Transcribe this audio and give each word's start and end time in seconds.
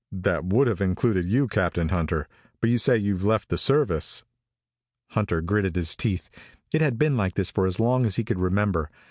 That 0.11 0.45
would 0.45 0.65
have 0.65 0.81
included 0.81 1.25
you, 1.25 1.47
Captain 1.47 1.89
Hunter, 1.89 2.27
but 2.59 2.71
you 2.71 2.79
say 2.79 2.97
you've 2.97 3.23
left 3.23 3.49
the 3.49 3.57
service." 3.59 4.23
Hunter 5.09 5.41
gritted 5.41 5.75
his 5.75 5.95
teeth. 5.95 6.27
It 6.73 6.81
had 6.81 6.97
been 6.97 7.15
like 7.15 7.35
this 7.35 7.51
for 7.51 7.67
as 7.67 7.79
long 7.79 8.07
as 8.07 8.15
he 8.15 8.23
could 8.23 8.39
remember. 8.39 8.89